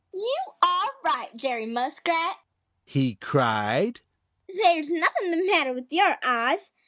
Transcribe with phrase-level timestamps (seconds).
[0.11, 2.37] "You are right, Jerry Muskrat!"
[2.83, 3.99] he cried.
[4.51, 6.71] "There's nothing the matter with your eyes.